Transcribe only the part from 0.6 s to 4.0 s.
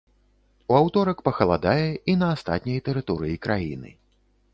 У аўторак пахаладае і на астатняй тэрыторыі краіны.